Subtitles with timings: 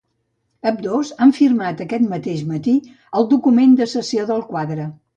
[0.71, 2.77] Ambdós, han firmat aquest mateix matí
[3.21, 4.95] el document de cessió del quadre.